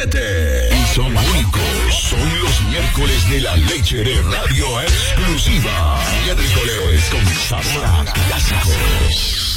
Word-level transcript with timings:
Y 0.00 0.94
son 0.94 1.06
únicos. 1.06 1.60
Son 2.08 2.40
los 2.40 2.62
miércoles 2.70 3.28
de 3.30 3.40
la 3.40 3.56
leche 3.56 3.96
de 4.04 4.22
radio 4.22 4.80
exclusiva. 4.82 5.98
Miércoles 6.24 7.10
con 7.10 7.26
sabor 7.34 8.04
clásicos. 8.28 9.47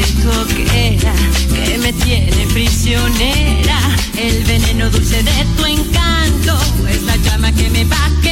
Tu 0.00 0.30
hoguera 0.30 1.12
que 1.54 1.78
me 1.78 1.92
tiene 1.92 2.46
prisionera. 2.52 3.78
El 4.16 4.42
veneno 4.44 4.88
dulce 4.88 5.22
de 5.22 5.44
tu 5.56 5.66
encanto 5.66 6.58
es 6.88 7.02
la 7.02 7.16
llama 7.16 7.52
que 7.52 7.68
me 7.68 7.84
va 7.84 8.10
quemando. 8.22 8.31